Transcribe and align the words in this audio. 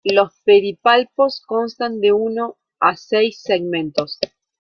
Los 0.03 0.33
pedipalpos 0.43 1.41
constan 1.45 1.99
de 2.01 2.11
uno 2.11 2.57
a 2.79 2.95
seis 2.97 3.39
segmentos. 3.39 4.17